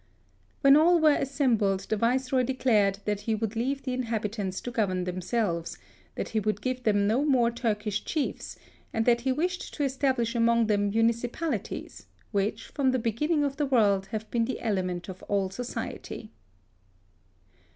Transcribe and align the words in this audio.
When 0.61 0.75
all 0.75 0.99
were 0.99 1.13
assembled, 1.13 1.81
the 1.81 1.95
Viceroy 1.95 2.41
declared 2.41 2.97
that 3.05 3.21
he 3.21 3.35
would 3.35 3.55
leave 3.55 3.83
the 3.83 3.93
inhabitants 3.93 4.59
to 4.61 4.71
govern 4.71 5.03
them 5.03 5.21
selves; 5.21 5.77
that 6.15 6.29
he 6.29 6.39
would 6.39 6.59
give 6.59 6.81
them 6.81 7.05
no 7.05 7.23
more 7.23 7.51
Turkish 7.51 8.03
chiefs, 8.03 8.57
and 8.91 9.05
that 9.05 9.21
he 9.21 9.31
wished 9.31 9.75
to 9.75 9.83
estab 9.83 10.17
lish 10.17 10.33
among 10.33 10.65
them 10.65 10.89
municipalities, 10.89 12.07
which, 12.31 12.63
from 12.65 12.85
40 12.85 12.85
HISTORY 12.85 12.85
OF 12.87 12.91
the 12.93 12.97
beginning 13.11 13.43
of 13.43 13.57
the 13.57 13.65
world, 13.67 14.07
have 14.07 14.31
been 14.31 14.45
the 14.45 14.61
element 14.61 15.07
of 15.07 15.21
all 15.27 15.51
society. 15.51 16.31